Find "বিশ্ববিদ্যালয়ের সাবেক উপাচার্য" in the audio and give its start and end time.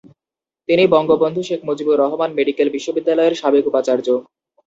2.75-4.07